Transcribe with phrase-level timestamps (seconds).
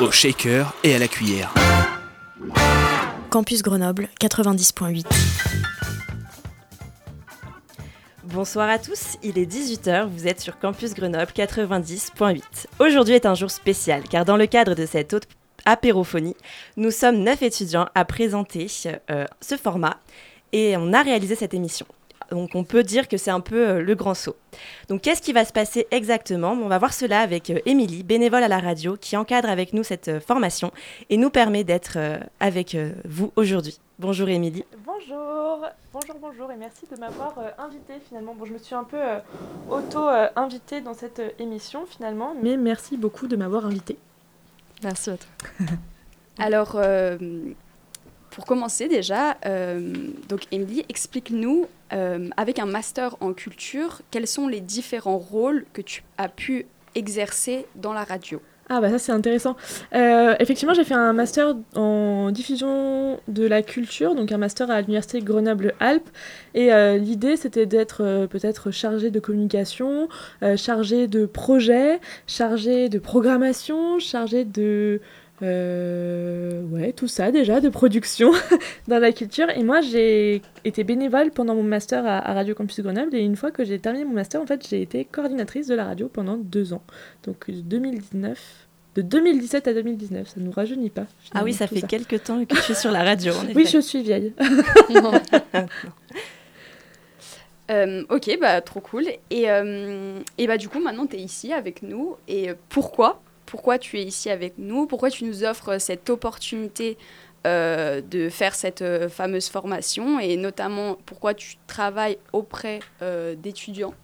[0.00, 1.52] Au shaker et à la cuillère.
[3.28, 5.04] Campus Grenoble 90.8.
[8.24, 12.42] Bonsoir à tous, il est 18h, vous êtes sur Campus Grenoble 90.8.
[12.78, 15.28] Aujourd'hui est un jour spécial car dans le cadre de cette haute
[15.66, 16.36] apérophonie,
[16.76, 18.66] nous sommes neuf étudiants à présenter
[19.10, 19.98] euh, ce format
[20.52, 21.86] et on a réalisé cette émission.
[22.34, 24.36] Donc on peut dire que c'est un peu euh, le grand saut.
[24.88, 26.52] Donc qu'est-ce qui va se passer exactement?
[26.52, 29.84] On va voir cela avec euh, Émilie, bénévole à la radio, qui encadre avec nous
[29.84, 30.70] cette euh, formation
[31.10, 31.98] et nous permet d'être
[32.40, 33.78] avec vous aujourd'hui.
[34.00, 34.64] Bonjour Émilie.
[34.84, 38.34] Bonjour, bonjour, bonjour et merci de m'avoir euh, invité finalement.
[38.34, 39.20] Bon, je me suis un peu euh,
[39.70, 43.96] auto-invitée dans cette euh, émission finalement, mais merci beaucoup de m'avoir invitée.
[44.82, 45.28] Merci à toi.
[46.38, 47.16] Alors, euh,
[48.30, 49.92] pour commencer déjà, euh,
[50.28, 55.80] donc Émilie, explique-nous, euh, avec un master en culture, quels sont les différents rôles que
[55.80, 59.56] tu as pu exercer dans la radio Ah bah ça c'est intéressant.
[59.94, 64.80] Euh, effectivement, j'ai fait un master en diffusion de la culture, donc un master à
[64.80, 66.08] l'université Grenoble-Alpes.
[66.54, 70.08] Et euh, l'idée c'était d'être peut-être chargé de communication,
[70.56, 75.00] chargé de projet, chargé de programmation, chargé de...
[75.42, 78.30] euh, ouais, tout ça déjà, de production
[78.88, 79.50] dans la culture.
[79.50, 83.14] Et moi, j'ai été bénévole pendant mon master à, à Radio Campus Grenoble.
[83.14, 85.84] Et une fois que j'ai terminé mon master, en fait, j'ai été coordinatrice de la
[85.84, 86.82] radio pendant deux ans.
[87.24, 88.38] Donc 2019,
[88.94, 91.06] de 2017 à 2019, ça ne nous rajeunit pas.
[91.34, 93.32] Ah oui, ça fait quelques temps que je suis sur la radio.
[93.34, 94.32] en Oui, je suis vieille.
[97.70, 99.06] Euh, Ok, bah trop cool.
[99.30, 102.16] Et, euh, et bah du coup, maintenant tu es ici avec nous.
[102.28, 103.22] Et pourquoi
[103.54, 106.98] Pourquoi tu es ici avec nous Pourquoi tu nous offres cette opportunité
[107.46, 113.94] euh, de faire cette euh, fameuse formation Et notamment, pourquoi tu travailles auprès euh, d'étudiants?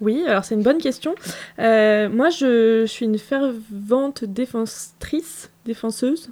[0.00, 1.14] Oui, alors c'est une bonne question.
[1.58, 6.30] Moi, je suis une fervente défenseuse.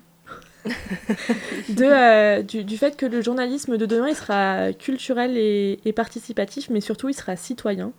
[1.68, 5.92] de, euh, du, du fait que le journalisme de demain il sera culturel et, et
[5.92, 7.92] participatif, mais surtout il sera citoyen.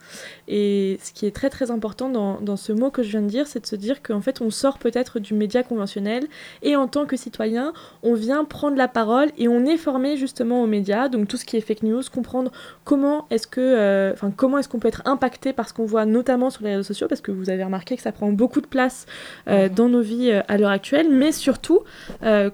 [0.47, 3.27] Et ce qui est très très important dans, dans ce mot que je viens de
[3.27, 6.27] dire, c'est de se dire qu'en fait on sort peut-être du média conventionnel
[6.61, 7.73] et en tant que citoyen,
[8.03, 11.45] on vient prendre la parole et on est formé justement aux médias, donc tout ce
[11.45, 12.51] qui est fake news, comprendre
[12.83, 16.05] comment est-ce que, euh, enfin comment est-ce qu'on peut être impacté par ce qu'on voit
[16.05, 18.67] notamment sur les réseaux sociaux, parce que vous avez remarqué que ça prend beaucoup de
[18.67, 19.05] place
[19.47, 21.79] euh, dans nos vies à l'heure actuelle, mais surtout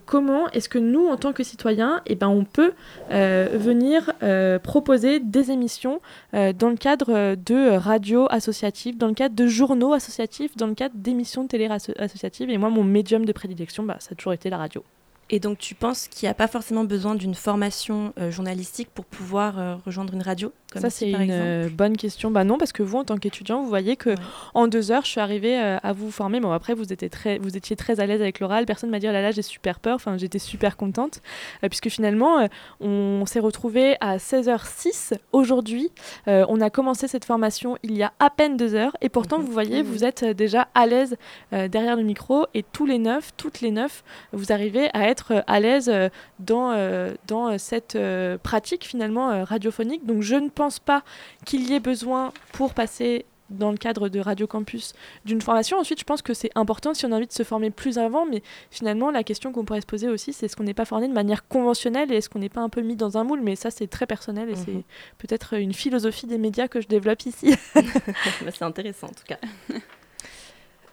[0.05, 2.73] comment est-ce que nous, en tant que citoyens, eh ben, on peut
[3.11, 6.01] euh, venir euh, proposer des émissions
[6.33, 10.75] euh, dans le cadre de radios associatives, dans le cadre de journaux associatifs, dans le
[10.75, 12.49] cadre d'émissions de télé asso- associatives.
[12.49, 14.83] Et moi, mon médium de prédilection, bah, ça a toujours été la radio.
[15.29, 19.05] Et donc tu penses qu'il n'y a pas forcément besoin d'une formation euh, journalistique pour
[19.05, 22.29] pouvoir euh, rejoindre une radio comme ça, c'est une exemple euh, bonne question.
[22.29, 24.15] Bah non, parce que vous, en tant qu'étudiant, vous voyez que Ouais.
[24.53, 26.41] en deux heures, je suis arrivée euh, à vous former.
[26.41, 28.65] Bon, après, vous étiez très, vous étiez très à l'aise avec l'oral.
[28.65, 29.95] Personne m'a dit, oh là là, j'ai super peur.
[29.95, 31.21] Enfin, j'étais super contente.
[31.69, 32.47] puisque finalement,
[32.81, 35.89] on s'est retrouvés à 16h06 aujourd'hui.
[36.25, 38.95] On a commencé cette formation il y a à peine deux heures.
[39.01, 39.45] Et pourtant, Mhm.
[39.45, 39.89] vous voyez, Mhm.
[39.89, 41.15] vous êtes déjà à l'aise
[41.51, 42.45] derrière le micro.
[42.53, 46.09] Et tous les neuf, toutes les neuf, vous arrivez à être euh, à l'aise euh,
[46.39, 47.97] dans, euh, dans cette
[48.43, 50.05] pratique finalement radiophonique.
[50.05, 51.03] Donc je ne pense pas
[51.45, 55.77] qu'il y ait besoin pour passer dans le cadre de Radio Campus d'une formation.
[55.77, 58.25] Ensuite, je pense que c'est important si on a envie de se former plus avant,
[58.25, 61.07] mais finalement, la question qu'on pourrait se poser aussi, c'est est-ce qu'on n'est pas formé
[61.07, 63.39] de manière conventionnelle et est-ce qu'on n'est pas un peu mis dans un moule?
[63.41, 64.63] Mais ça, c'est très personnel et Mhm.
[64.65, 64.83] c'est
[65.17, 67.55] peut-être une philosophie des médias que je développe ici.
[67.75, 69.37] Bah, C'est intéressant en tout cas.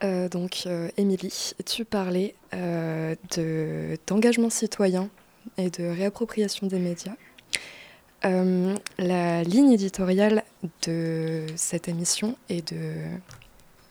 [0.02, 5.08] Euh, donc, euh, Émilie, tu parlais euh, de- d'engagement citoyen
[5.56, 7.14] et de réappropriation des médias.
[8.98, 10.44] La ligne éditoriale
[10.86, 12.94] de cette émission et de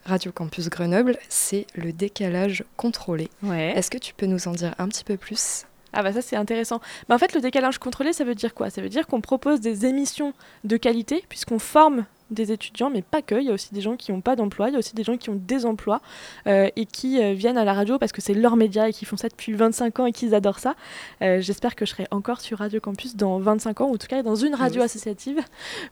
[0.06, 3.30] Radio Campus Grenoble, c'est le décalage contrôlé.
[3.44, 3.74] Ouais.
[3.76, 5.66] Est-ce que tu peux nous en dire un petit peu plus?
[5.94, 6.82] Ah bah ça c'est intéressant.
[7.08, 8.72] Bah en fait le décalage contrôlé ça veut dire quoi?
[8.72, 10.34] Ça veut dire qu'on propose des émissions
[10.64, 13.36] de qualité puisqu'on forme des étudiants, mais pas que.
[13.36, 15.04] Il y a aussi des gens qui n'ont pas d'emploi, il y a aussi des
[15.04, 16.02] gens qui ont des emplois
[16.48, 19.06] euh, et qui euh, viennent à la radio parce que c'est leur média et qui
[19.06, 20.76] font ça depuis 25 ans et qu'ils adorent ça.
[21.22, 24.08] Euh, j'espère que je serai encore sur Radio Campus dans 25 ans, ou en tout
[24.08, 25.42] cas dans une radio associative.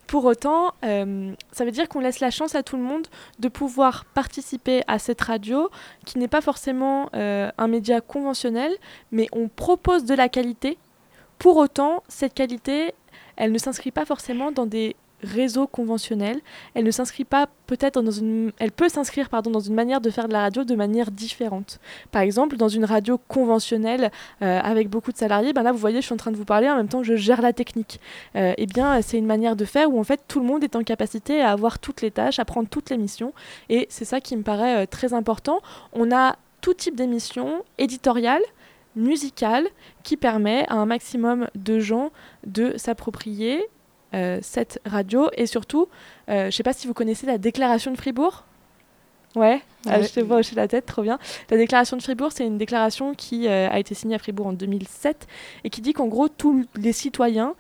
[0.07, 3.07] Pour autant, ça veut dire qu'on laisse la chance à tout le monde
[3.39, 5.69] de pouvoir participer à cette radio
[6.05, 8.71] qui n'est pas forcément un média conventionnel,
[9.11, 10.77] mais on propose de la qualité.
[11.39, 12.93] Pour autant, cette qualité,
[13.35, 16.39] elle ne s'inscrit pas forcément dans des réseau conventionnel.
[16.73, 20.09] Elle ne s'inscrit pas peut-être dans une, elle peut s'inscrire pardon dans une manière de
[20.09, 21.79] faire de la radio de manière différente.
[22.11, 26.01] Par exemple, dans une radio conventionnelle euh, avec beaucoup de salariés, ben là vous voyez,
[26.01, 27.99] je suis en train de vous parler en même temps je gère la technique.
[28.35, 30.75] Euh, eh bien, c'est une manière de faire où en fait tout le monde est
[30.75, 33.33] en capacité à avoir toutes les tâches, à prendre toutes les missions,
[33.69, 35.61] et c'est ça qui me paraît euh, très important.
[35.93, 38.43] On a tout type d'émissions éditoriales
[38.95, 39.67] musicales
[40.03, 42.11] qui permet à un maximum de gens
[42.45, 43.63] de s'approprier
[44.41, 45.29] cette radio.
[45.35, 45.87] Et surtout,
[46.29, 48.45] euh, je ne sais pas si vous connaissez la déclaration de Fribourg.
[49.33, 51.17] Ouais, ah, je te vois hocher la tête, trop bien.
[51.49, 54.51] La déclaration de Fribourg, c'est une déclaration qui euh, a été signée à Fribourg en
[54.51, 55.25] 2007
[55.63, 57.55] et qui dit qu'en gros, tous les citoyens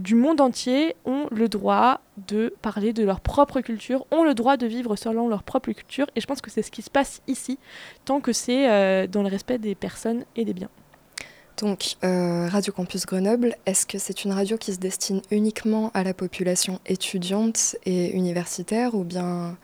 [0.00, 4.56] du monde entier ont le droit de parler de leur propre culture, ont le droit
[4.56, 6.06] de vivre selon leur propre culture.
[6.16, 7.58] Et je pense que c'est ce qui se passe ici,
[8.06, 10.70] tant que c'est dans le respect des personnes et des biens.
[11.56, 16.04] Donc, euh, Radio Campus Grenoble, est-ce que c'est une radio qui se destine uniquement à
[16.04, 19.56] la population étudiante et universitaire ou bien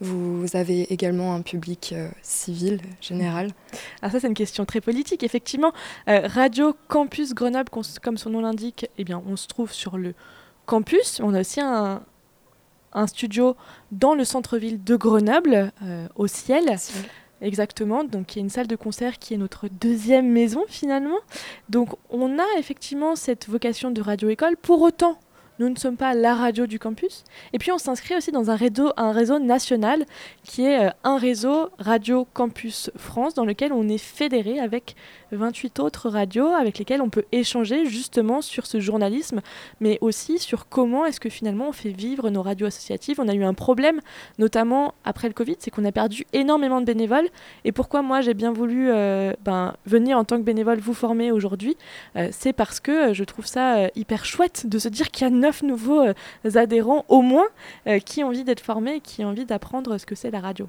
[0.00, 3.46] vous avez également un public euh, civil général?
[3.46, 3.54] Alors
[4.02, 5.24] ah, ça c'est une question très politique.
[5.24, 5.72] Effectivement,
[6.08, 7.70] euh, Radio Campus Grenoble,
[8.02, 10.14] comme son nom l'indique, eh bien on se trouve sur le
[10.64, 11.20] campus.
[11.20, 12.02] On a aussi un,
[13.06, 13.56] studio
[13.90, 15.72] dans le centre-ville de Grenoble,
[16.14, 16.78] au ciel.
[17.42, 21.18] Exactement, donc il y a une salle de concert qui est notre deuxième maison finalement.
[21.68, 24.56] Donc on a effectivement cette vocation de radio-école.
[24.56, 25.18] Pour autant,
[25.58, 27.24] nous ne sommes pas la radio du campus.
[27.52, 30.04] Et puis on s'inscrit aussi dans un réseau, un réseau national
[30.44, 34.94] qui est euh, un réseau Radio Campus France dans lequel on est fédéré avec
[35.36, 39.40] 28 autres radios avec lesquelles on peut échanger justement sur ce journalisme,
[39.80, 43.20] mais aussi sur comment est-ce que finalement on fait vivre nos radios associatives.
[43.20, 44.00] On a eu un problème,
[44.38, 47.28] notamment après le Covid, c'est qu'on a perdu énormément de bénévoles.
[47.64, 51.32] Et pourquoi moi j'ai bien voulu euh, ben, venir en tant que bénévole vous former
[51.32, 51.76] aujourd'hui,
[52.16, 55.30] euh, c'est parce que je trouve ça hyper chouette de se dire qu'il y a
[55.30, 56.04] neuf nouveaux
[56.54, 57.46] adhérents au moins
[58.04, 60.68] qui ont envie d'être formés, qui ont envie d'apprendre ce que c'est la radio.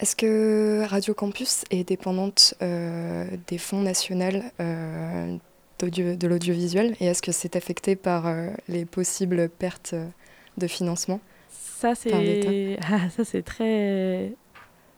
[0.00, 5.36] Est-ce que Radio Campus est dépendante euh, des fonds nationaux euh,
[5.80, 6.96] de l'audiovisuel?
[7.00, 9.94] Et est-ce que c'est affecté par euh, les possibles pertes
[10.58, 11.20] de financement
[11.50, 14.32] Ça, c'est ah, très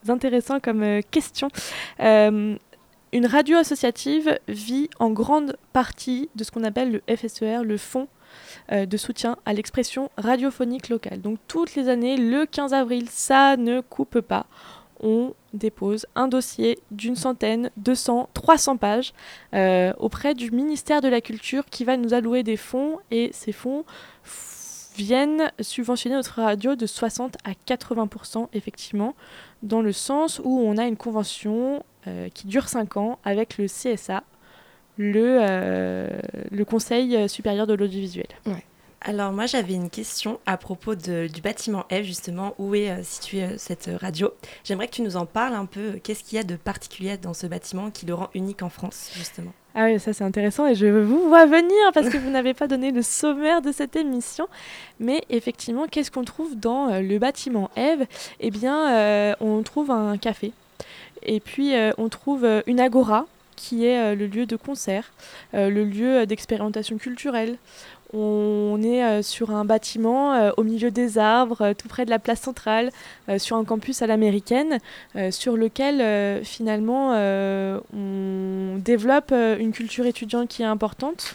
[0.09, 1.49] intéressant comme question.
[1.99, 2.59] une
[3.27, 8.09] radio associative vit en grande partie de ce qu'on appelle le FSER, le Fonds
[8.71, 11.21] de soutien à l'expression radiophonique locale.
[11.21, 14.47] Donc toutes les années, le 15 avril, ça ne coupe pas
[15.01, 19.13] on dépose un dossier d'une centaine, 200, 300 pages
[19.55, 23.53] euh, auprès du ministère de la Culture qui va nous allouer des fonds et ces
[23.53, 23.85] fonds
[24.97, 29.15] viennent subventionner notre radio de 60 à 80% effectivement,
[29.63, 33.67] dans le sens où on a une convention euh, qui dure 5 ans avec le
[33.67, 34.23] CSA,
[34.97, 36.09] le, euh,
[36.51, 38.27] le Conseil supérieur de l'audiovisuel.
[39.09, 43.45] Alors moi j'avais une question à propos du bâtiment F justement, où est euh, située
[43.45, 44.33] euh, cette radio?
[44.65, 46.01] J'aimerais que tu nous en parles un peu.
[46.03, 49.13] Qu'est-ce qu'il y a de particulier dans ce bâtiment qui le rend unique en France
[49.15, 49.53] justement?
[49.77, 52.67] Ah oui, ça c'est intéressant et je vous vois venir parce que vous n'avez pas
[52.67, 54.49] donné le sommaire de cette émission.
[54.99, 58.07] Mais effectivement, qu'est-ce qu'on trouve dans euh, le bâtiment Eve
[58.41, 60.53] Eh bien, on trouve un café
[61.23, 63.27] et puis on trouve une agora
[63.57, 65.13] qui est le lieu de concert,
[65.53, 67.59] le lieu d'expérimentation culturelle.
[68.13, 72.11] On est euh, sur un bâtiment euh, au milieu des arbres, euh, tout près de
[72.11, 72.91] la place centrale,
[73.39, 74.79] sur un campus à l'américaine,
[75.31, 81.35] sur lequel finalement on développe une culture étudiante qui est importante.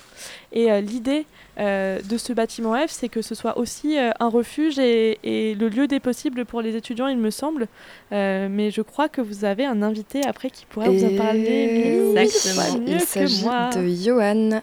[0.54, 1.26] Et l'idée
[1.58, 6.00] de ce bâtiment F, c'est que ce soit aussi un refuge et, le lieu des
[6.00, 7.68] possibles pour les étudiants, il me semble.
[8.12, 12.86] mais je crois que vous avez un invité après qui pourra vous en parler Exactement.
[12.88, 14.62] il s'agit de Johan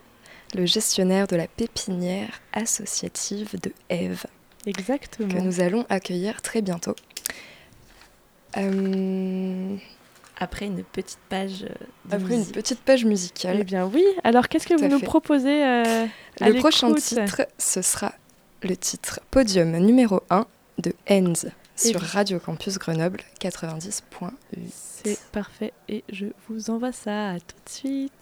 [0.55, 4.25] le gestionnaire de la pépinière associative de Eve.
[4.67, 5.29] Exactement.
[5.29, 6.95] Que nous allons accueillir très bientôt.
[8.57, 9.77] Euh,
[10.39, 11.65] Après une petite page.
[11.65, 11.75] Euh,
[12.11, 13.59] Après une petite page musicale.
[13.61, 14.05] Eh bien oui.
[14.25, 16.07] Alors qu'est-ce que vous nous proposez euh,
[16.41, 18.15] Le prochain titre, ce sera
[18.63, 20.47] le titre Podium numéro 1
[20.79, 24.31] de Enz sur Radio Campus Grenoble 90.8.
[24.73, 28.13] C'est parfait et je vous envoie ça tout de suite.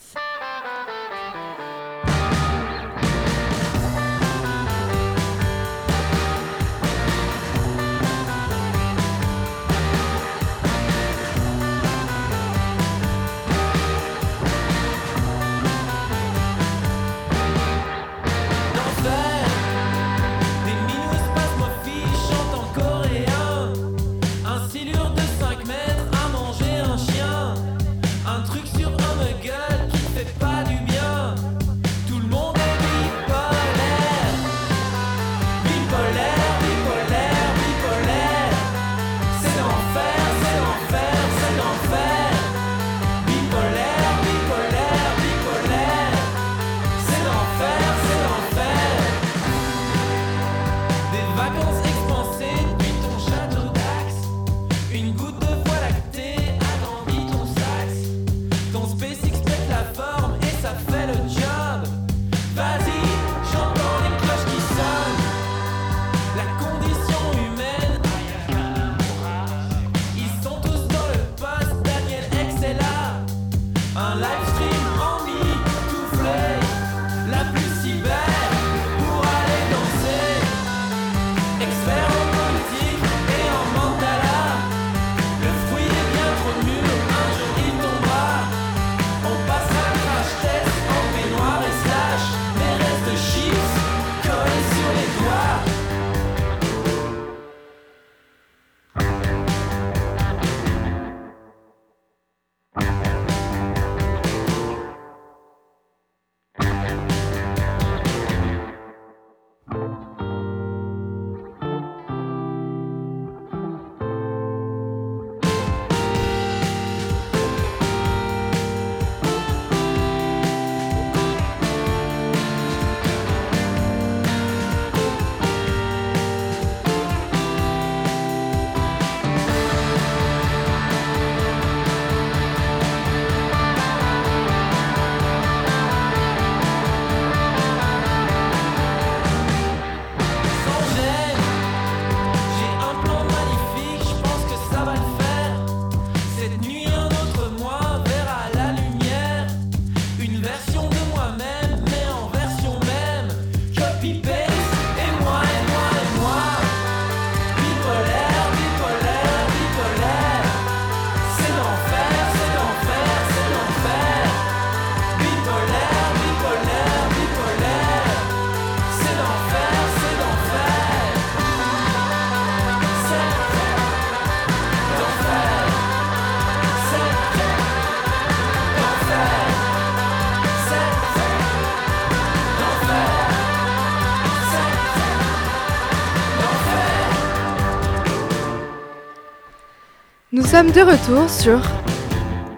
[190.37, 191.63] Nous sommes de retour sur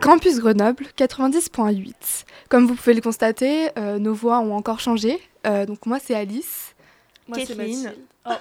[0.00, 1.94] Campus Grenoble 90.8.
[2.48, 5.20] Comme vous pouvez le constater, euh, nos voix ont encore changé.
[5.46, 6.74] Euh, donc moi c'est Alice.
[7.28, 7.94] Moi c'est Mathilde.
[8.26, 8.32] Oh,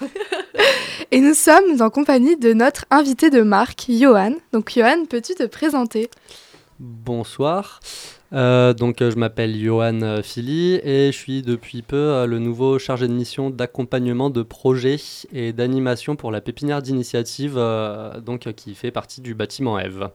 [1.10, 4.32] Et nous sommes en compagnie de notre invité de marque, Johan.
[4.54, 6.08] Donc Johan, peux-tu te présenter?
[6.78, 7.80] Bonsoir.
[8.32, 13.12] Euh, donc je m'appelle Johan Philly et je suis depuis peu le nouveau chargé de
[13.12, 14.96] mission d'accompagnement de projets
[15.32, 17.54] et d'animation pour la pépinière d'initiative
[18.24, 20.10] donc qui fait partie du bâtiment Eve.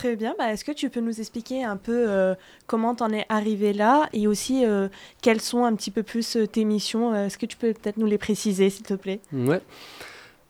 [0.00, 0.34] Très bien.
[0.38, 2.34] Bah, Est-ce que tu peux nous expliquer un peu euh,
[2.66, 4.88] comment tu en es arrivé là et aussi euh,
[5.20, 7.14] quelles sont un petit peu plus euh, tes missions?
[7.14, 9.20] Est-ce que tu peux peut-être nous les préciser, s'il te plaît?
[9.30, 9.60] Ouais.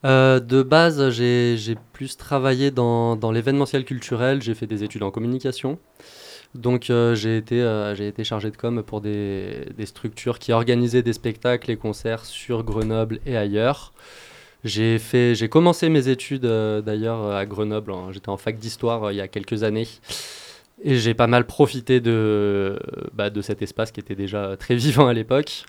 [0.04, 4.42] De base, j'ai plus travaillé dans, l'événementiel culturel.
[4.42, 5.78] J'ai fait des études en communication.
[6.54, 11.70] Donc j'ai été, j'ai été chargé de com pour des, structures qui organisaient des spectacles
[11.70, 13.92] et concerts sur Grenoble et ailleurs.
[14.64, 17.92] J'ai commencé mes études euh, d'ailleurs à Grenoble.
[18.10, 19.88] J'étais en fac d'histoire euh, il y a quelques années.
[20.82, 22.78] Et j'ai pas mal profité de,
[23.12, 25.64] bah, de cet espace qui était déjà très vivant à l'époque.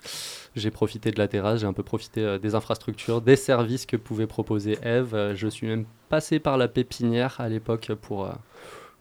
[0.56, 3.96] J'ai profité de la terrasse, j'ai un peu profité euh, des infrastructures, des services que
[3.96, 5.32] pouvait proposer Eve.
[5.34, 8.30] je suis même passé par la pépinière à l'époque pour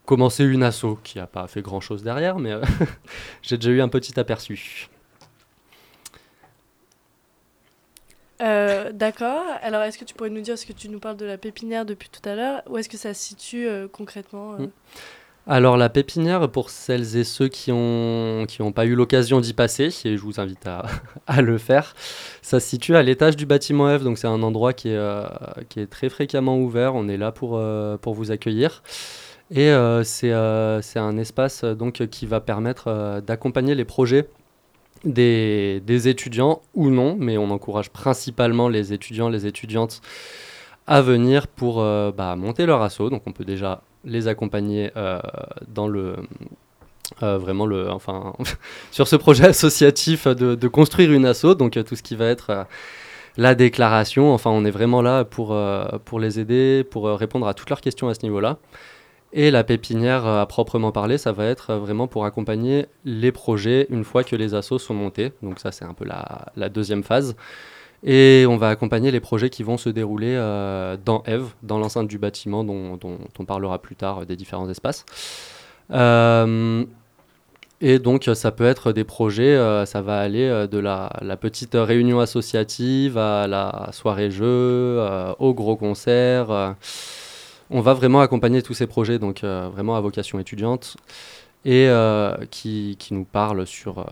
[0.05, 2.53] commencer une asso qui n'a pas fait grand chose derrière, mais
[3.41, 4.89] j'ai déjà eu un petit aperçu.
[8.41, 9.45] Euh, d'accord.
[9.61, 11.85] Alors, est-ce que tu pourrais nous dire ce que tu nous parles de la pépinière
[11.85, 12.63] depuis tout à l'heure?
[12.67, 14.67] Où est-ce que ça se situe euh, concrètement euh?
[15.47, 20.15] Alors, la pépinière, pour celles et ceux qui n'ont pas eu l'occasion d'y passer, et
[20.15, 20.67] je vous invite
[21.27, 21.95] à, le faire,
[22.41, 24.03] ça se situe à l'étage du bâtiment F.
[24.03, 24.99] Donc, c'est un endroit qui est,
[25.77, 26.95] est très fréquemment ouvert.
[26.95, 27.61] On est là pour,
[28.01, 28.83] pour vous accueillir.
[29.49, 29.71] Et
[30.03, 31.65] c'est un espace
[32.11, 34.27] qui va permettre d'accompagner les projets
[35.03, 40.01] des, étudiants ou non, mais on encourage principalement les étudiants, les étudiantes
[40.87, 43.09] à venir pour euh, bah, monter leur assaut.
[43.09, 45.19] Donc on peut déjà les accompagner euh,
[45.67, 46.15] dans le...
[47.23, 48.33] Euh, vraiment le, enfin,
[48.91, 52.65] sur ce projet associatif de, construire une asso, donc tout ce qui va être
[53.35, 55.57] la déclaration, enfin on est vraiment là pour,
[56.05, 58.59] pour les aider, pour répondre à toutes leurs questions à ce niveau-là.
[59.33, 63.31] Et la pépinière euh, à proprement parler, ça va être euh, vraiment pour accompagner les
[63.31, 65.31] projets une fois que les assos sont montés.
[65.41, 67.35] Donc ça, c'est un peu la, deuxième phase.
[68.03, 72.07] Et on va accompagner les projets qui vont se dérouler euh, dans Eve, dans l'enceinte
[72.07, 72.99] du bâtiment dont,
[73.39, 75.05] on parlera plus tard des différents espaces.
[77.81, 83.17] et donc ça peut être des projets, ça va aller de la, petite réunion associative
[83.17, 84.99] à la soirée jeu,
[85.39, 86.75] au gros concert
[87.71, 90.97] on va vraiment accompagner tous ces projets, donc euh, vraiment à vocation étudiante,
[91.65, 93.99] et euh, qui, nous parlent sur...
[93.99, 94.05] Euh,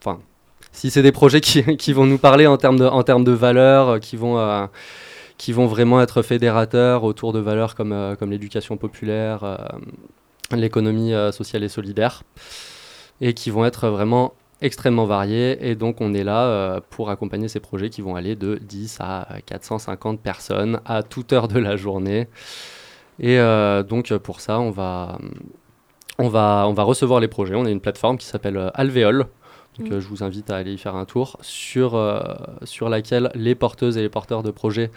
[0.00, 0.20] enfin,
[0.72, 4.68] si c'est des projets qui, vont nous parler en termes de, valeurs, qui vont,
[5.36, 9.58] qui vont vraiment être fédérateurs autour de valeurs comme, comme l'éducation populaire,
[10.52, 12.22] l'économie sociale et solidaire,
[13.20, 17.48] et qui vont être vraiment extrêmement variés et donc on est là euh, pour accompagner
[17.48, 21.76] ces projets qui vont aller de 10 à 450 personnes à toute heure de la
[21.76, 22.28] journée.
[23.20, 25.18] Et euh, donc pour ça, on va,
[26.18, 27.54] on, va, on va recevoir les projets.
[27.54, 29.26] On a une plateforme qui s'appelle euh, Alvéole.
[29.78, 30.00] Donc mm.
[30.00, 32.00] je vous invite à aller y faire un tour sur,
[32.64, 34.90] sur laquelle les porteuses et les porteurs de projets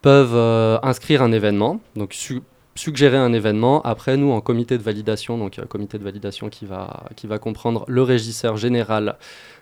[0.00, 1.80] peuvent inscrire un événement.
[1.96, 2.14] Donc
[2.74, 3.82] suggérer un événement.
[3.82, 7.38] Après, nous, en comité de validation, donc un comité de validation qui va, qui va
[7.38, 9.16] comprendre le régisseur général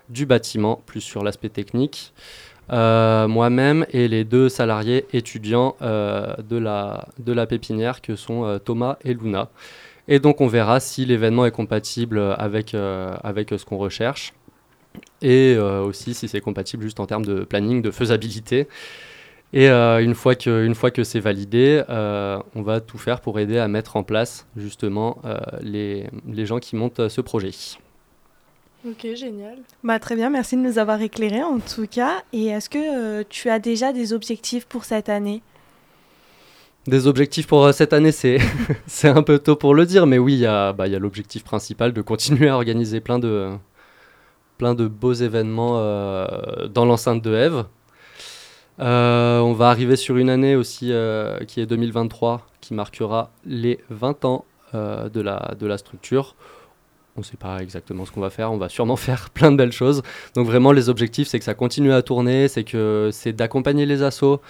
[0.09, 2.13] du bâtiment, plus sur l'aspect technique,
[2.73, 8.45] euh, moi-même et les deux salariés étudiants euh, de, la, de la pépinière que sont
[8.45, 9.49] euh, Thomas et Luna.
[10.11, 14.35] Et donc on verra si l'événement est compatible avec, avec ce qu'on recherche
[15.23, 18.67] et aussi si c'est compatible juste en termes de planning, de faisabilité.
[19.53, 23.21] Et euh, une fois que, une fois que c'est validé, euh, on va tout faire
[23.21, 27.51] pour aider à mettre en place justement euh, les, les, gens qui montent ce projet.
[28.87, 29.59] Ok, génial.
[29.83, 32.23] Bah, très bien, merci de nous avoir éclairés en tout cas.
[32.33, 35.43] Et est-ce que tu as déjà des objectifs pour cette année?
[36.87, 38.13] Des objectifs pour cette année,
[38.87, 41.93] c'est un peu tôt pour le dire, mais oui, il y a, bah, l'objectif principal
[41.93, 43.51] de continuer à organiser plein de,
[44.59, 45.75] plein de beaux événements
[46.69, 47.65] dans l'enceinte de Eve.
[48.81, 53.79] Euh, on va arriver sur une année aussi euh, qui est 2023, qui marquera les
[53.91, 56.35] 20 ans euh, de, la, de la structure.
[57.17, 59.57] On ne sait pas exactement ce qu'on va faire, on va sûrement faire plein de
[59.57, 60.03] belles choses.
[60.35, 64.03] Donc vraiment les objectifs, c'est que ça continue à tourner, c'est que c'est d'accompagner les
[64.03, 64.41] assos,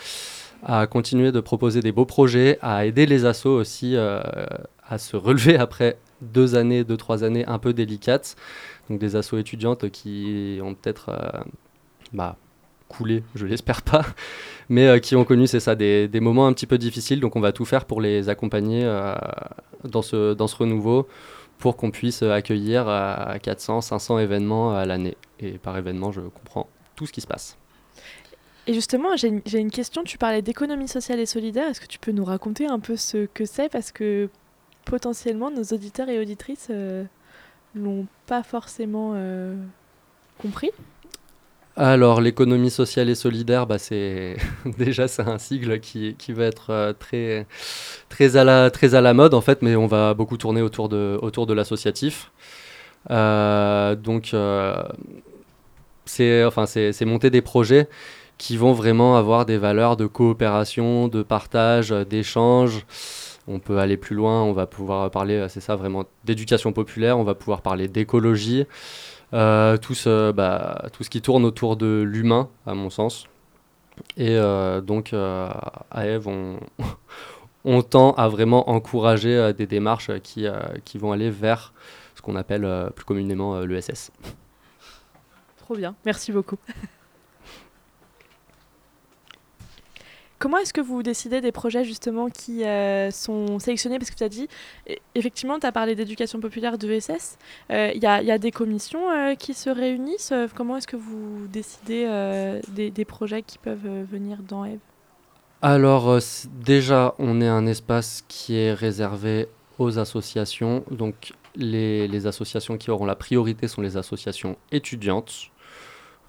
[0.62, 5.56] à continuer de proposer des beaux projets, à aider les assos aussi à se relever
[5.58, 8.36] après deux années, deux, trois années un peu délicates.
[8.88, 11.10] Donc des assos étudiantes qui ont peut-être
[12.12, 12.36] bah,
[12.88, 14.04] coulé, je l'espère pas,
[14.68, 17.20] mais qui ont connu, c'est ça, des, des, moments un petit peu difficiles.
[17.20, 18.84] Donc on va tout faire pour les accompagner
[19.84, 21.08] dans, ce, dans ce renouveau
[21.60, 25.16] pour qu'on puisse accueillir à 400, 500 événements à l'année.
[25.38, 27.59] Et par événement, je comprends tout ce qui se passe.
[28.70, 30.04] Et justement, j'ai une, question.
[30.04, 31.68] Tu parlais d'économie sociale et solidaire.
[31.68, 33.68] Est-ce que tu peux nous raconter un peu ce que c'est?
[33.68, 34.28] Parce que
[34.84, 37.02] potentiellement, nos auditeurs et auditrices euh,
[37.74, 39.56] l'ont pas forcément euh,
[40.38, 40.70] compris.
[41.74, 44.36] Alors, l'économie sociale et solidaire, bah, c'est
[44.78, 47.48] déjà c'est un sigle qui, qui va être euh, très,
[48.08, 50.88] très, à la, très à la mode en fait, mais on va beaucoup tourner autour
[50.88, 52.30] de, autour de l'associatif.
[53.10, 54.32] Euh, donc,
[56.04, 56.66] c'est enfin,
[57.04, 57.88] monter des projets
[58.40, 62.86] qui vont vraiment avoir des valeurs de coopération, de partage, d'échange.
[63.46, 67.22] On peut aller plus loin, on va pouvoir parler, c'est ça vraiment, d'éducation populaire, on
[67.22, 68.64] va pouvoir parler d'écologie,
[69.34, 73.26] euh, tout, ce, bah, tout ce qui tourne autour de l'humain, à mon sens.
[74.16, 75.50] Et euh, donc, euh,
[75.90, 76.60] à Eve, on,
[77.66, 80.46] on, tend à vraiment encourager des démarches qui,
[80.86, 81.74] qui vont aller vers
[82.14, 84.12] ce qu'on appelle plus communément l'ESS.
[85.58, 86.56] Trop bien, merci beaucoup.
[90.40, 93.98] Comment est-ce que vous décidez des projets justement qui euh, sont sélectionnés?
[93.98, 94.48] Parce que tu as dit,
[94.88, 97.36] e, effectivement, tu as parlé d'éducation populaire de SS.
[97.68, 100.32] Il euh, y, a, des commissions euh, qui se réunissent.
[100.54, 102.06] Comment est-ce que vous décidez
[102.72, 104.78] des, projets qui peuvent venir dans Eve?
[105.60, 106.18] Alors,
[106.64, 109.46] déjà, on est un espace qui est réservé
[109.78, 110.84] aux associations.
[110.90, 115.50] Donc, les, les associations qui auront la priorité sont les associations étudiantes,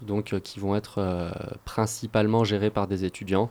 [0.02, 1.32] donc qui vont être
[1.64, 3.50] principalement gérées par des étudiants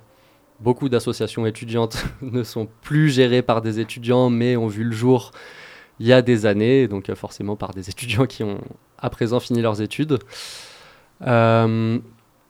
[0.62, 5.32] beaucoup d'associations étudiantes ne sont plus gérées par des étudiants, mais ont vu le jour
[6.00, 8.60] il y a des années, donc euh, forcément par des étudiants qui ont
[8.98, 10.20] à présent fini leurs études.
[11.26, 12.00] Euh,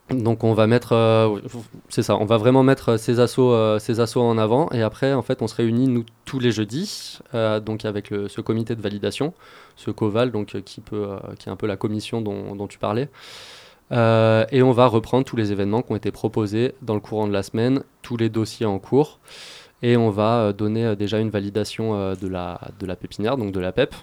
[0.10, 1.40] donc on va mettre, euh,
[1.88, 5.42] c'est ça, on va vraiment mettre ces assos, ces en avant, et après en fait
[5.42, 9.34] on se réunit nous tous les jeudis, donc avec ce comité de validation,
[9.78, 13.10] ce Coval, donc qui peut, qui est un peu la commission dont tu parlais.
[13.92, 17.28] Euh, et on va reprendre tous les événements qui ont été proposés dans le courant
[17.28, 19.20] de la semaine, tous les dossiers en cours.
[19.82, 23.52] Et on va euh, donner euh, déjà une validation de, la, de la pépinière, donc
[23.52, 23.96] de la PEP,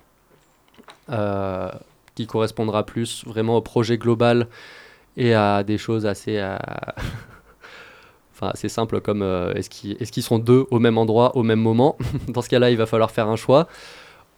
[2.14, 4.48] qui correspondra plus vraiment au projet global
[5.16, 6.38] et à des choses assez,
[8.34, 9.22] enfin, assez simples comme
[9.54, 11.96] est-ce qu'ils est sont deux au même endroit au même moment
[12.28, 13.68] Dans ce cas-là, il va falloir faire un choix.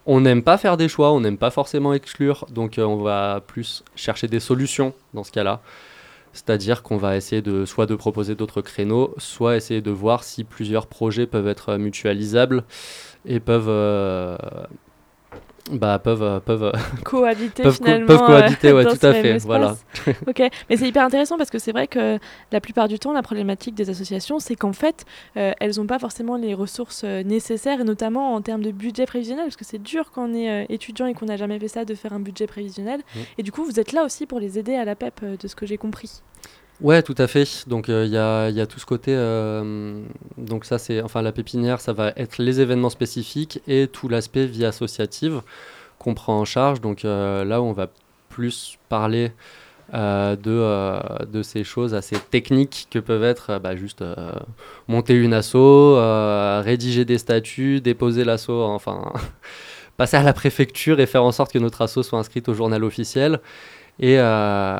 [0.06, 3.42] On n'aime pas faire des choix, on n'aime pas forcément exclure, donc euh, on va
[3.46, 5.60] plus chercher des solutions dans ce cas-là.
[6.32, 10.44] C'est-à-dire qu'on va essayer de soit de proposer d'autres créneaux, soit essayer de voir si
[10.44, 12.64] plusieurs projets peuvent être mutualisables
[13.26, 14.36] et peuvent euh,
[15.70, 16.73] bah, peuvent, euh, peuvent euh,
[17.05, 18.07] cohabiter peuvent finalement.
[18.07, 19.38] peuvent cohabiter, ouais, tout à fait.
[19.38, 19.77] Voilà.
[20.27, 22.18] ok, mais c'est hyper intéressant parce que c'est vrai que
[22.53, 25.05] la plupart du temps, la problématique des associations, c'est qu'en fait,
[25.37, 29.44] euh, elles n'ont pas forcément les ressources nécessaires, et notamment en termes de budget prévisionnel,
[29.44, 31.94] parce que c'est dur quand on est étudiant et qu'on n'a jamais fait ça de
[31.94, 33.01] faire un budget prévisionnel.
[33.01, 33.18] Mmh.
[33.38, 35.55] Et du coup, vous êtes là aussi pour les aider à la PEP, de ce
[35.55, 36.23] que j'ai compris.
[36.81, 37.64] Ouais, tout à fait.
[37.66, 39.14] Donc il y, a, tout ce côté.
[40.38, 44.47] donc ça, c'est enfin la pépinière, ça va être les événements spécifiques et tout l'aspect
[44.47, 45.43] vie associative
[45.99, 46.81] qu'on prend en charge.
[46.81, 47.88] Donc là, on va
[48.31, 49.33] plus parler
[49.93, 54.03] de, de ces choses assez techniques que peuvent être bah, juste
[54.88, 55.57] monter une asso,
[56.62, 59.12] rédiger des statuts, déposer l'asso, enfin
[59.99, 62.85] passer à la préfecture et faire en sorte que notre asso soit inscrite au journal
[62.85, 63.40] officiel
[63.98, 64.79] et, euh,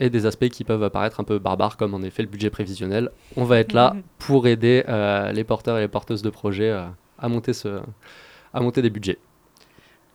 [0.00, 3.10] et, des aspects qui peuvent paraître un peu barbares, comme en effet le budget prévisionnel.
[3.36, 4.02] On va être là mhm.
[4.18, 6.84] pour aider euh, les porteurs et les porteuses de projets euh,
[7.18, 7.80] à, monter ce,
[8.52, 9.18] à monter des budgets.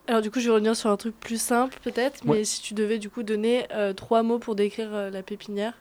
[0.08, 2.74] Alors du coup, je vais revenir sur un truc plus simple peut-être, mais si tu
[2.74, 3.66] devais du coup donner
[3.98, 5.74] trois mots pour décrire la pépinière,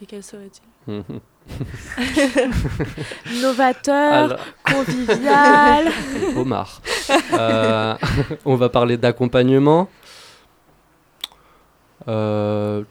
[0.00, 0.92] lesquels seraient-ils?
[0.92, 1.20] Mhm.
[3.42, 5.88] Novateur, convivial.
[6.36, 6.80] Omar.
[8.44, 9.88] on va parler d'accompagnement,
[12.08, 12.84] euh,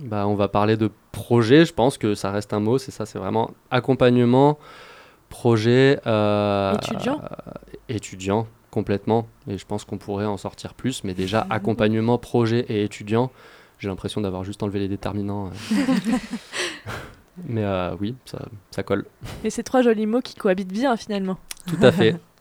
[0.00, 3.06] bah, on va parler de projet, je pense que ça reste un mot, c'est ça,
[3.06, 4.58] c'est vraiment accompagnement,
[5.28, 6.00] projet.
[6.06, 7.20] Euh, étudiant
[7.88, 9.26] Étudiant, complètement.
[9.48, 13.30] Et je pense qu'on pourrait en sortir plus, mais déjà, accompagnement, projet et étudiant,
[13.78, 15.48] j'ai l'impression d'avoir juste enlevé les déterminants.
[15.48, 16.16] Euh.
[17.48, 17.64] mais
[18.00, 19.04] oui, ça, ça colle.
[19.44, 21.38] Et ces trois jolis mots qui cohabitent bien finalement.
[21.66, 22.16] Tout à fait.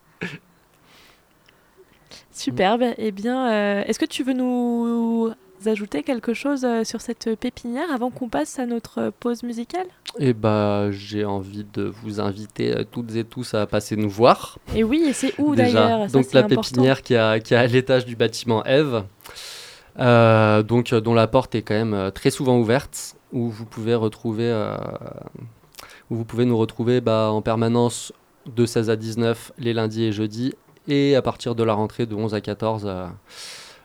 [2.32, 2.84] Superbe.
[2.98, 5.32] Eh bien, euh, est-ce que tu veux nous
[5.66, 9.86] ajouter quelque chose euh, sur cette pépinière avant qu'on passe à notre pause musicale?
[10.18, 14.58] Eh bah, j'ai envie de vous inviter euh, toutes et tous à passer nous voir.
[14.76, 16.08] Et oui, et c'est où d'ailleurs?
[16.08, 19.04] Donc la pépinière qui, a, qui est à l'étage du bâtiment Eve.
[19.98, 24.52] donc dont la porte est quand même très souvent ouverte, où vous pouvez retrouver,
[26.10, 28.14] où vous pouvez nous retrouver bah, en permanence
[28.48, 30.54] de 16 à 19 les lundis et jeudis,
[30.92, 32.92] et à partir de la rentrée de 11 à 14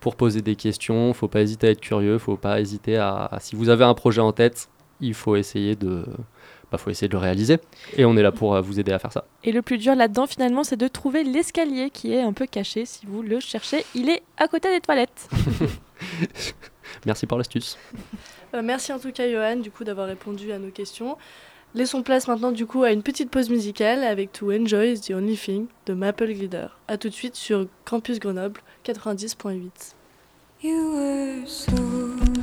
[0.00, 1.14] pour poser des questions.
[1.14, 2.18] Faut pas hésiter à être curieux.
[2.18, 3.30] Faut pas hésiter à.
[3.40, 4.68] Si vous avez un projet en tête,
[5.00, 6.04] il faut essayer de
[6.76, 7.58] bah, faut essayer de le réaliser.
[7.96, 9.24] Et on est là pour euh, vous aider à faire ça.
[9.44, 12.84] Et le plus dur là-dedans, finalement, c'est de trouver l'escalier qui est un peu caché.
[12.86, 15.28] Si vous le cherchez, il est à côté des toilettes.
[17.06, 17.78] merci pour l'astuce.
[18.54, 21.16] Euh, merci en tout cas, Johan, du coup, d'avoir répondu à nos questions.
[21.74, 25.10] Laissons place maintenant du coup à une petite pause musicale avec To Enjoy is the
[25.10, 26.68] Only Thing de Maple Glider.
[26.88, 29.94] A tout de suite sur Campus Grenoble 90.8.
[30.62, 32.35] pulling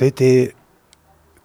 [0.00, 0.54] C'était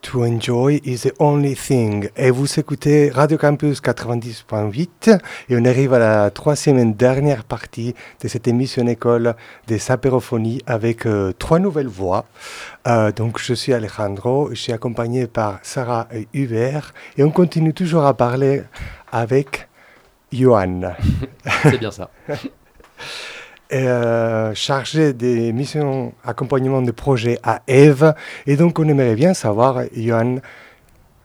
[0.01, 2.09] To Enjoy is the Only Thing.
[2.15, 7.93] Et vous écoutez Radio Campus 90.8 et on arrive à la troisième et dernière partie
[8.21, 9.35] de cette émission école
[9.67, 12.27] des apérophonies avec euh, trois nouvelles voix.
[12.87, 17.73] Euh, donc je suis Alejandro, je suis accompagné par Sarah et Hubert et on continue
[17.73, 18.63] toujours à parler
[19.11, 19.67] avec
[20.31, 20.93] Johan.
[21.63, 22.09] C'est bien ça.
[23.73, 28.13] Euh, chargé des missions accompagnement de projets à Eve.
[28.45, 30.37] Et donc, on aimerait bien savoir, Johan,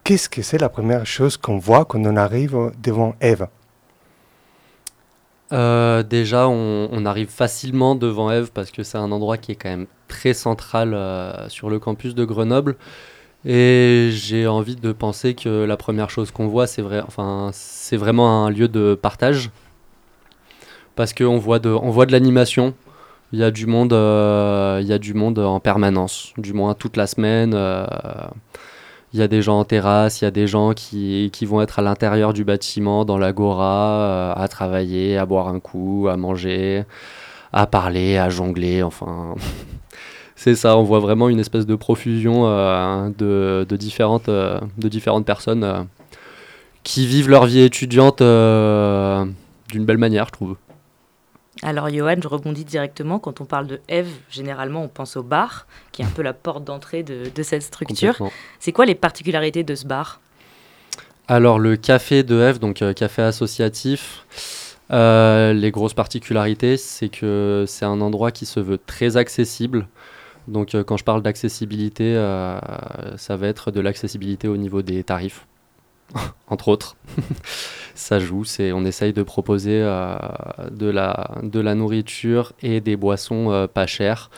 [0.05, 3.47] qu'est-ce que c'est la première chose qu'on voit quand on arrive devant Eve?
[5.53, 9.69] Euh, déjà, on, arrive facilement devant Eve parce que c'est un endroit qui est quand
[9.69, 12.77] même très central euh, sur le campus de Grenoble.
[13.45, 17.97] Et j'ai envie de penser que la première chose qu'on voit, c'est vrai, enfin, c'est
[17.97, 19.51] vraiment un lieu de partage
[21.01, 22.75] parce qu'on voit de, on voit de l'animation.
[23.33, 26.75] Il y a du monde, euh, il y a du monde en permanence, du moins
[26.75, 27.55] toute la semaine.
[27.55, 27.87] Euh,
[29.15, 31.63] il y a des gens en terrasse, il y a des gens qui, qui vont
[31.63, 36.19] être à l'intérieur du bâtiment, dans l'agora, euh, à travailler, à boire un coup, à
[36.19, 36.85] manger,
[37.55, 39.37] à parler, à jongler, enfin.
[40.37, 45.87] c'est ça, on voit vraiment une espèce de profusion de, de, différentes, de différentes personnes
[46.83, 50.57] qui vivent leur vie étudiante d'une belle manière, je trouve.
[51.63, 53.19] Alors Johan, je rebondis directement.
[53.19, 56.33] Quand on parle de Eve, généralement on pense au bar, qui est un peu la
[56.33, 58.17] porte d'entrée de, cette structure.
[58.59, 60.21] C'est quoi les particularités de ce bar?
[61.29, 64.25] Alors le café de Eve, donc euh, café associatif,
[64.91, 69.87] euh, les grosses particularités, c'est que c'est un endroit qui se veut très accessible.
[70.49, 72.15] Donc euh, quand je parle d'accessibilité,
[73.17, 75.47] ça va être de l'accessibilité au niveau des tarifs,
[76.49, 76.97] entre autres.
[77.95, 78.45] ça joue.
[78.45, 80.17] C'est, on essaye de proposer euh,
[80.71, 84.31] de, la, de la nourriture et des boissons euh, pas chères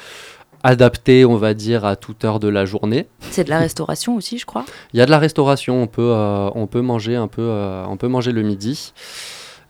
[0.65, 3.09] adaptées, on va dire, à toute heure de la journée.
[3.31, 4.65] C'est de la restauration aussi, je crois?
[4.93, 5.83] Il y a de la restauration.
[5.83, 7.51] On peut, euh, on peut manger un peu,
[7.89, 8.93] on peut manger le midi.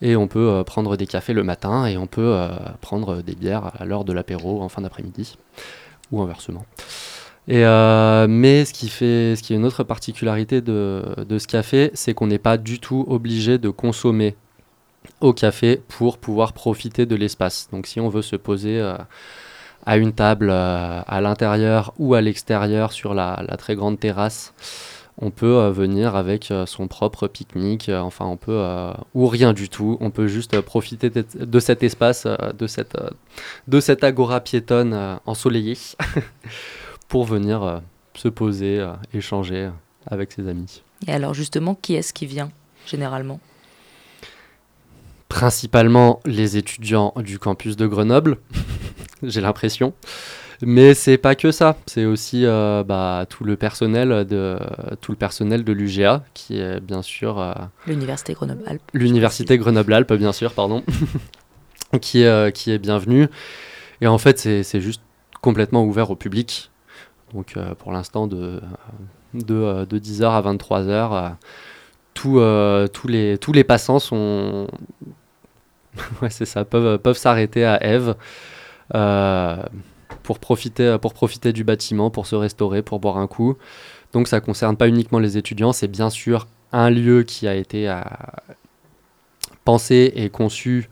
[0.05, 2.37] Et on peut prendre des cafés le matin et on peut
[2.81, 5.39] prendre des bières à l'heure de l'apéro en fin d'après-midi
[6.11, 6.67] ou inversement.
[7.51, 11.03] Euh, mais ce qui, fait, ce qui est une autre particularité de,
[11.39, 14.37] ce café, c'est qu'on n'est pas du tout obligé de consommer
[15.21, 17.69] au café pour pouvoir profiter de l'espace.
[17.73, 18.97] Donc si on veut se poser euh,
[19.85, 24.55] à une table euh, à l'intérieur ou à l'extérieur sur la, la, très grande terrasse,
[25.19, 28.65] on peut venir avec son propre pique-nique, enfin on peut,
[29.15, 32.27] ou rien du tout, on peut juste profiter de, de cet espace,
[32.59, 32.97] de, cette,
[33.69, 35.77] de cette agora piétonne ensoleillée.
[37.13, 37.79] pour venir euh,
[38.15, 39.69] se poser, euh, échanger
[40.07, 40.83] avec ses amis.
[41.07, 42.51] Et alors justement, qui est-ce qui vient
[42.87, 43.39] généralement?
[45.29, 48.39] Principalement les étudiants du campus de Grenoble,
[49.23, 49.93] j'ai l'impression.
[50.63, 54.59] Mais c'est pas que ça, c'est aussi euh, bah, tout le personnel de
[55.03, 57.45] tout le personnel de l'UGA qui est bien sûr
[57.87, 58.91] l'université Grenoble-Alpes.
[58.95, 60.83] L'université Grenoble-Alpes, bien sûr, pardon,
[62.01, 63.29] qui est qui est bienvenue.
[64.01, 65.03] Et en fait, c'est juste
[65.43, 66.72] complètement ouvert au public.
[67.35, 68.61] Donc euh, pour l'instant, de,
[69.35, 71.35] de, 10h à 23h,
[72.27, 74.67] euh, tous, les, tous les passants sont...
[76.23, 78.15] ouais, c'est ça, peuvent, peuvent s'arrêter à Eve.
[78.95, 79.63] Euh,
[80.23, 83.57] pour profiter, pour profiter du bâtiment, pour se restaurer, pour boire un coup.
[84.13, 87.55] Donc ça ne concerne pas uniquement les étudiants, c'est bien sûr un lieu qui a
[87.55, 87.93] été
[89.65, 90.89] pensé et conçu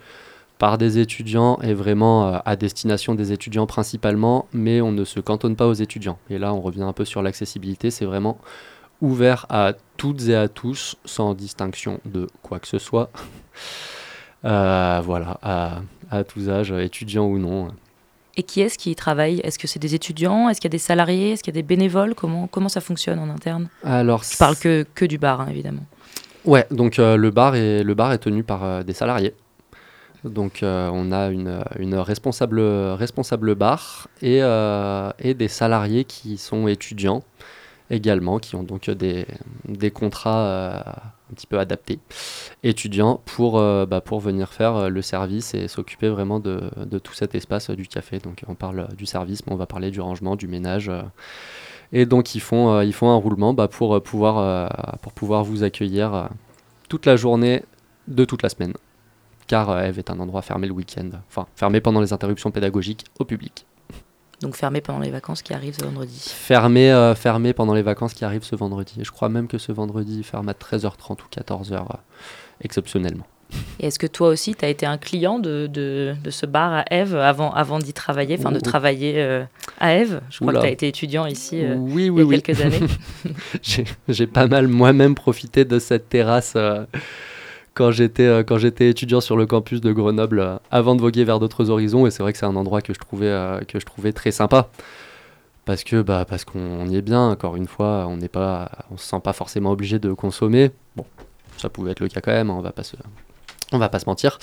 [0.61, 5.19] par des étudiants et vraiment euh, à destination des étudiants principalement, mais on ne se
[5.19, 6.19] cantonne pas aux étudiants.
[6.29, 8.37] Et là, on revient un peu sur l'accessibilité, c'est vraiment
[9.01, 13.11] ouvert à toutes et à tous, sans distinction de quoi que ce soit.
[14.43, 17.69] Euh, voilà, à, tous âges, étudiants ou non.
[18.39, 19.39] Et qui est-ce qui y travaille?
[19.45, 20.49] Est-ce que c'est des étudiants?
[20.49, 21.33] Est-ce qu'il y a des salariés?
[21.33, 22.15] Est-ce qu'il y a des bénévoles?
[22.15, 23.69] Comment, comment ça fonctionne en interne?
[23.85, 25.85] Alors, Je parle que, que du bar, hein, évidemment.
[26.47, 29.35] Ouais, donc euh, le, bar est, le bar est tenu par des salariés.
[30.25, 37.23] Donc euh, on a une, responsable, bar et, euh, et, des salariés qui sont étudiants
[37.89, 39.27] également, qui ont donc des,
[39.91, 41.99] contrats euh, un petit peu adaptés,
[42.63, 46.71] étudiants, pour, bah, venir faire le service et s'occuper vraiment de,
[47.03, 48.19] tout cet espace du café.
[48.19, 50.91] Donc on parle du service, mais on va parler du rangement, du ménage.
[51.93, 56.29] et donc ils font, un roulement bah, pour pouvoir vous accueillir
[56.89, 57.65] toute la journée
[58.07, 58.75] de toute la semaine
[59.51, 63.05] car euh, Eve est un endroit fermé le week-end, enfin fermé pendant les interruptions pédagogiques
[63.19, 63.67] au public.
[64.43, 66.23] Donc fermé pendant les vacances qui arrivent ce vendredi.
[66.33, 69.01] Fermé, euh, fermé pendant les vacances qui arrivent ce vendredi.
[69.01, 71.85] Et je crois même que ce vendredi, il ferme à 13h30 ou 14h, euh,
[72.61, 73.27] exceptionnellement.
[73.79, 76.73] Et est-ce que toi aussi, tu as été un client de, de, de ce bar
[76.73, 79.45] à Eve avant, avant d'y travailler, enfin de travailler euh,
[79.79, 82.39] à Eve Je crois que tu as été étudiant ici euh, oui, oui, il y
[82.39, 82.81] a quelques années.
[84.09, 86.85] J'ai pas mal moi-même profité de cette terrasse euh,
[87.75, 91.71] quand j'étais quand j'étais étudiant sur le campus de Grenoble avant de voguer vers d'autres
[91.71, 92.07] horizons.
[92.07, 94.69] Et c'est vrai que c'est un endroit que je trouvais, que je trouvais très sympa.
[95.65, 98.97] Parce que bah parce qu'on y est bien encore une fois on n'est pas on
[98.97, 100.71] se sent pas forcément obligé de consommer.
[100.97, 101.05] Bon
[101.59, 102.83] ça pouvait être le cas quand même hein, on va pas
[103.73, 104.39] on va pas se mentir.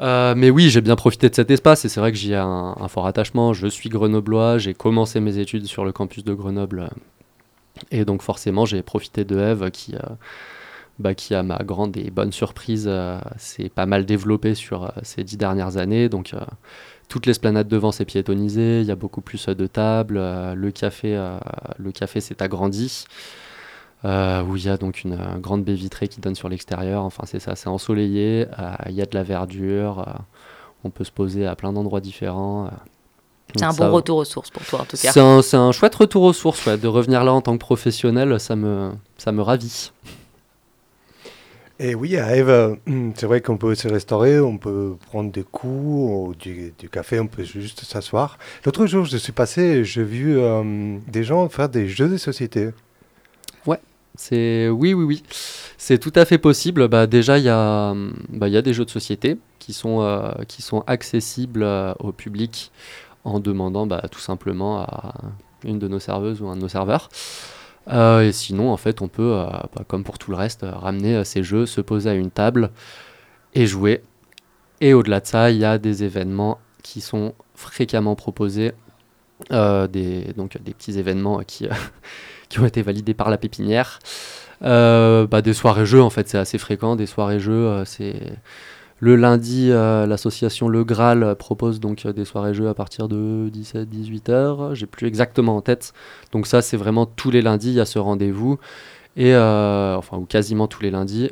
[0.00, 2.36] Euh, mais oui j'ai bien profité de cet espace et c'est vrai que j'y ai
[2.36, 3.52] un, fort attachement.
[3.52, 6.90] Je suis grenoblois j'ai commencé mes études sur le campus de Grenoble
[7.90, 10.00] et donc forcément j'ai profité de Eve qui euh,
[10.98, 12.90] bah, qui à ma grande et bonne surprise
[13.36, 16.08] s'est euh, pas mal développé sur ces dix dernières années.
[16.08, 16.34] Donc
[17.08, 21.16] toute l'esplanade devant s'est piétonnisée, il y a beaucoup plus de tables, euh, le café,
[21.16, 21.38] euh,
[21.78, 23.06] le café s'est agrandi,
[24.04, 27.24] euh, où il y a donc une, grande baie vitrée qui donne sur l'extérieur, enfin
[27.26, 28.46] c'est ça, c'est ensoleillé,
[28.86, 30.04] il y a de la verdure,
[30.84, 32.70] on peut se poser à plein d'endroits différents.
[33.56, 35.12] c'est un bon retour aux sources pour toi en tout cas.
[35.42, 38.92] C'est un, chouette retour aux sources, de revenir là en tant que professionnel, ça me,
[39.16, 39.92] ça me ravit.
[41.80, 42.76] Et oui, à Eve,
[43.14, 47.44] c'est vrai qu'on peut se restaurer, on peut prendre des coups, du, café, on peut
[47.44, 48.36] juste s'asseoir.
[48.64, 52.70] L'autre jour, je suis passé, j'ai vu euh, des gens faire des jeux de société.
[53.64, 53.78] Ouais,
[54.16, 55.22] c'est oui, oui, oui,
[55.76, 56.88] c'est tout à fait possible.
[56.88, 57.94] Bah, déjà, il y a,
[58.30, 62.10] bah, y a des jeux de société qui sont euh, qui sont accessibles euh, au
[62.10, 62.72] public
[63.22, 65.14] en demandant bah, tout simplement à
[65.64, 67.08] une de nos serveuses ou un de nos serveurs.
[67.90, 70.72] Euh, et sinon, en fait, on peut, euh, bah, comme pour tout le reste, euh,
[70.72, 72.70] ramener ces jeux, se poser à une table
[73.54, 74.02] et jouer.
[74.80, 78.72] Et au-delà de ça, il y a des événements qui sont fréquemment proposés,
[79.50, 81.68] des, donc des petits événements qui,
[82.58, 83.98] ont été validés par la pépinière.
[84.60, 86.96] Bah, des soirées-jeux, en fait, c'est assez fréquent.
[86.96, 88.20] Des soirées-jeux, c'est
[89.00, 94.30] le lundi, euh, l'association Le Graal propose donc euh, des soirées-jeux à partir de 17-18
[94.30, 94.74] heures.
[94.74, 95.92] J'ai plus exactement en tête.
[96.32, 98.58] Donc ça, c'est vraiment tous les lundis, il y a ce rendez-vous.
[99.16, 101.30] Et euh, enfin, ou quasiment tous les lundis.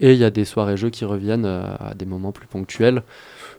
[0.00, 3.02] Et il y a des soirées-jeux qui reviennent à des moments plus ponctuels.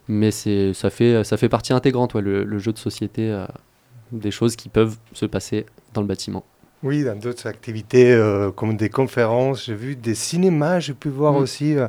[0.08, 3.46] Mais ça, fait, ça fait partie intégrante, le, jeu de société,
[4.12, 6.44] des choses qui peuvent se passer dans le bâtiment.
[6.82, 8.20] Oui, dans d'autres activités
[8.58, 11.38] comme des conférences, j'ai vu des cinémas, j'ai pu voir mm.
[11.38, 11.88] aussi euh,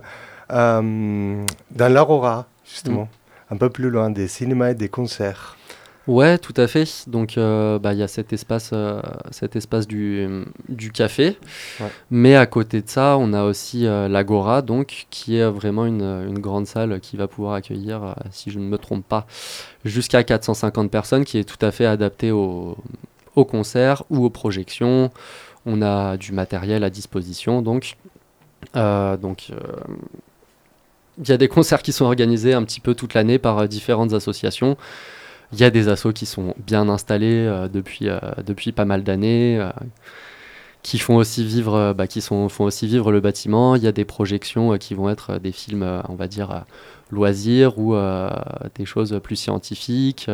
[0.49, 3.05] dans l'Aurora, justement,
[3.51, 3.55] mm.
[3.55, 5.57] un peu plus loin des cinémas et des concerts.
[6.07, 7.05] Ouais, tout à fait.
[7.07, 11.39] Donc, euh, bah, il y a cet espace, euh, cet espace du, du café.
[12.11, 16.39] Mais à côté de ça, on a aussi l'Agora, donc, qui est vraiment une, une,
[16.39, 19.27] grande salle qui va pouvoir accueillir, si je ne me trompe pas,
[19.85, 22.77] jusqu'à 450 personnes, qui est tout à fait adaptée aux,
[23.35, 25.11] aux concerts ou aux projections.
[25.65, 27.97] On a du matériel à disposition, donc.
[28.75, 29.51] donc
[31.19, 33.67] il y a des concerts qui sont organisés un petit peu toute l'année par euh,
[33.67, 34.77] différentes associations.
[35.53, 39.05] Il y a des assos qui sont bien installés euh, depuis, euh, depuis pas mal
[39.05, 39.61] d'années,
[40.83, 43.77] qui font aussi vivre, bah, qui sont, font aussi vivre le bâtiment.
[43.77, 46.65] Il y a des projections qui vont être des films, on va dire,
[47.11, 47.97] loisirs ou
[48.75, 50.29] des choses plus scientifiques.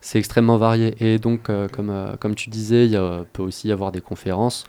[0.00, 0.94] c'est extrêmement varié.
[1.00, 3.00] Et donc, comme, comme tu disais, il
[3.32, 4.64] peut aussi y avoir des conférences.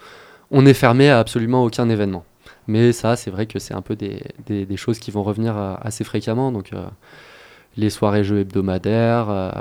[0.51, 2.25] On est fermé à absolument aucun événement.
[2.67, 5.75] Mais ça, c'est vrai que c'est un peu des, des, choses qui vont revenir euh,
[5.81, 6.51] assez fréquemment.
[6.51, 6.85] Donc, euh,
[7.77, 9.51] les soirées jeux hebdomadaires, euh,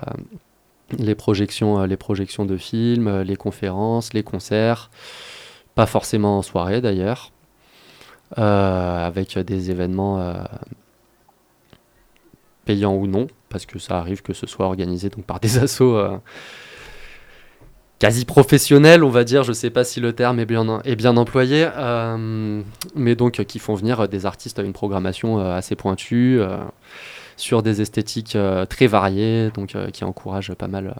[0.98, 4.90] les, projections, les projections de films, les conférences, les concerts.
[5.74, 7.32] Pas forcément en soirée d'ailleurs.
[8.36, 10.34] avec des événements
[12.64, 15.96] payants ou non, parce que ça arrive que ce soit organisé donc, par des assos
[18.00, 19.44] quasi professionnels, on va dire.
[19.44, 22.62] Je ne sais pas si le terme est bien, est bien employé, euh,
[22.96, 26.56] mais donc qui font venir des artistes à une programmation euh, assez pointue, euh,
[27.36, 28.36] sur des esthétiques
[28.68, 30.94] très variées, donc qui encouragent pas mal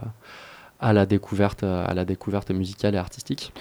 [0.79, 3.53] à la découverte, à la découverte musicale et artistique.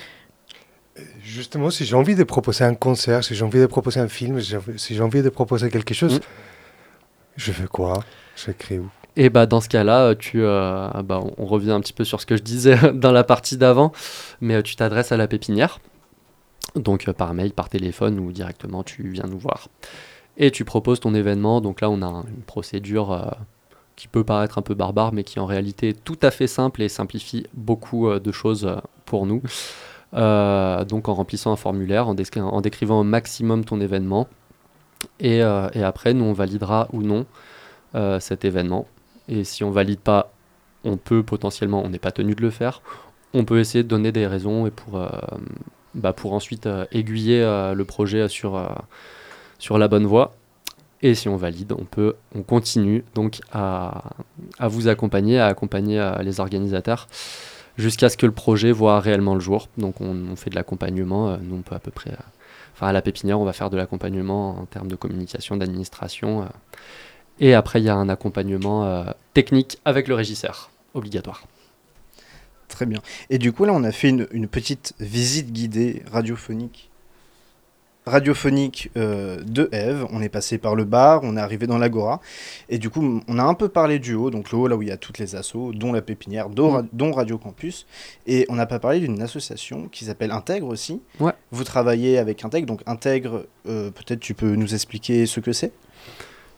[1.22, 4.41] Justement, si j'ai envie de proposer un concert, si j'ai envie de proposer un film,
[4.41, 6.22] si j'ai envie de proposer quelque chose, mm.
[7.36, 8.03] je fais quoi?
[8.34, 8.91] Je crée où?
[9.17, 12.27] Et bah dans ce cas-là, tu, euh, bah, on revient un petit peu sur ce
[12.27, 13.93] que je disais dans la partie d'avant,
[14.41, 15.81] mais euh, tu t'adresses à la pépinière,
[16.77, 19.69] donc euh, par mail, par téléphone ou directement tu viens nous voir.
[20.37, 23.37] Et tu proposes ton événement, donc là on a une procédure
[23.97, 26.81] qui peut paraître un peu barbare, mais qui en réalité est tout à fait simple
[26.81, 29.43] et simplifie beaucoup de choses pour nous.
[30.13, 34.29] donc en remplissant un formulaire, en, décrivant au maximum ton événement,
[35.19, 37.27] et, après nous on validera ou non
[38.19, 38.87] cet événement
[39.31, 40.33] et si on valide pas,
[40.85, 42.83] on peut potentiellement, on n'est pas tenu de le faire,
[43.33, 45.09] on peut essayer de donner des raisons et pour, euh,
[45.95, 48.61] bah pour ensuite euh, aiguiller euh, le projet sur,
[49.59, 50.33] sur la bonne voie.
[51.03, 54.11] Et si on valide, on peut, on continue donc à,
[54.59, 57.07] à vous accompagner, à accompagner les organisateurs
[57.78, 59.68] jusqu'à ce que le projet voit réellement le jour.
[59.78, 61.39] Donc on, fait de l'accompagnement.
[61.39, 62.12] Nous, on peut à peu près,
[62.74, 66.47] enfin à la pépinière, on va faire de l'accompagnement en termes de communication, d'administration.
[67.41, 71.45] Et après, il y a un accompagnement technique avec le régisseur, obligatoire.
[72.68, 73.01] Très bien.
[73.30, 76.91] Et du coup, là, on a fait une petite visite guidée radiophonique
[78.07, 80.07] radiophonique euh, de Eve.
[80.11, 82.20] On est passé par le bar, on est arrivé dans l'agora.
[82.68, 84.82] Et du coup, on a un peu parlé du haut, donc le haut là où
[84.82, 87.12] il y a toutes les assos, dont la pépinière, dont, mm.
[87.12, 87.86] Radio Campus.
[88.26, 91.01] Et on n'a pas parlé d'une association qui s'appelle Intègre aussi.
[91.18, 91.32] Ouais.
[91.51, 95.72] Vous travaillez avec Intègre, donc Intègre, euh, peut-être tu peux nous expliquer ce que c'est?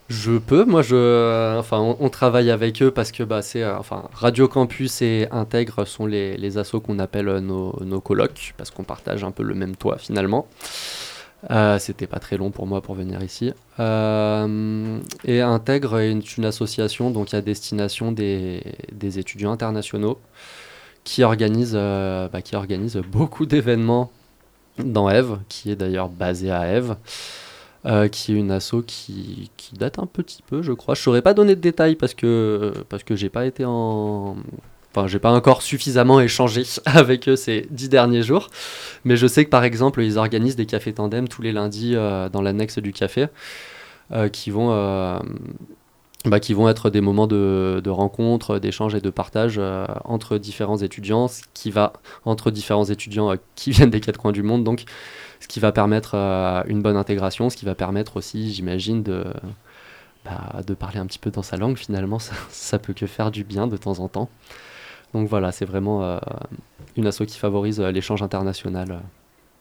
[0.09, 4.09] Je peux, moi je, enfin on, travaille avec eux parce que bah c'est, euh, enfin
[4.13, 8.85] Radio Campus et Intègre sont les, les assos qu'on appelle nos, nos colocs parce qu'on
[8.85, 10.47] partage un peu le même toit finalement.
[11.51, 13.53] Euh, c'était pas très long pour moi pour venir ici.
[13.81, 20.19] Euh, et Intègre est une, association donc à destination des, des étudiants internationaux
[21.05, 24.13] qui organise, euh, bah, qui organise beaucoup d'événements
[24.79, 26.97] dans Eve, qui est d'ailleurs basée à Eve.
[28.12, 30.95] Qui est une asso qui, qui, date un petit peu, je crois.
[30.95, 34.37] Je ne saurais pas donner de détails parce que, parce que j'ai pas été en,
[34.95, 38.49] Enfin, j'ai pas encore suffisamment échangé avec eux ces dix derniers jours,
[39.05, 42.28] mais je sais que par exemple, ils organisent des cafés tandem tous les lundis euh,
[42.28, 43.28] dans l'annexe du café,
[44.12, 45.18] euh, qui vont euh,
[46.25, 49.61] bah, qui vont être des moments de, rencontre, d'échange et de partage
[50.05, 51.93] entre différents étudiants, qui va
[52.25, 54.85] entre différents étudiants qui viennent des quatre coins du monde, donc
[55.41, 56.14] ce qui va permettre
[56.68, 59.25] une bonne intégration, ce qui va permettre aussi, j'imagine, de
[60.25, 61.77] bah, de parler un petit peu dans sa langue.
[61.77, 64.29] Finalement, ça, ça peut que faire du bien de temps en temps.
[65.14, 66.18] Donc voilà, c'est vraiment euh,
[66.97, 69.01] une asso qui favorise euh, l'échange international.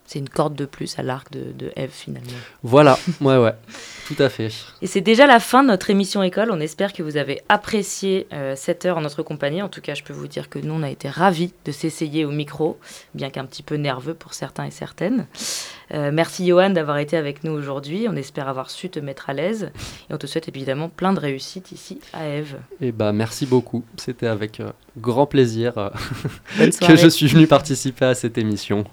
[0.06, 2.30] C'est une corde de plus à l'arc de, de Eve finalement.
[2.64, 3.54] Voilà, ouais, ouais,
[4.08, 4.50] tout à fait.
[4.82, 6.52] Et c'est déjà la fin de notre émission école.
[6.52, 9.62] On espère que vous avez apprécié euh, cette heure en notre compagnie.
[9.62, 12.26] En tout cas, je peux vous dire que nous, on a été ravis de s'essayer
[12.26, 12.78] au micro,
[13.14, 15.28] bien qu'un petit peu nerveux pour certains et certaines.
[15.94, 18.08] Euh, merci Johan d'avoir été avec nous aujourd'hui.
[18.10, 19.72] On espère avoir su te mettre à l'aise.
[20.10, 22.56] Et on te souhaite évidemment plein de réussite ici à Eve.
[22.82, 23.84] Et eh bah, merci beaucoup.
[23.98, 25.74] C'était avec euh, grand plaisir
[26.58, 28.84] que je suis venu participer à cette émission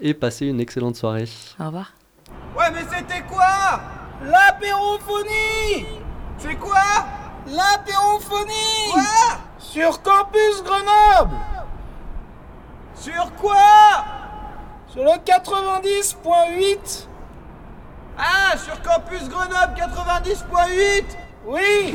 [0.00, 1.28] et passer une excellente soirée.
[1.60, 1.92] Au revoir.
[2.56, 3.80] Ouais, mais c'était quoi?
[4.24, 5.86] L'apérophonie!
[6.38, 6.80] C'est quoi?
[7.46, 8.90] L'apérophonie!
[8.92, 9.02] Quoi?
[9.58, 11.36] Sur Campus Grenoble!
[12.94, 14.04] Sur quoi?
[14.88, 17.06] Sur le 90.8
[18.18, 21.04] Ah, sur Campus Grenoble 90.8
[21.46, 21.92] Oui